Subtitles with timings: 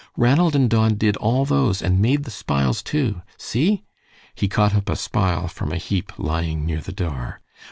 [0.17, 3.21] "Ranald and Don did all those, and made the spiles, too.
[3.37, 3.83] See!"
[4.33, 7.39] He caught up a spile from a heap lying near the door.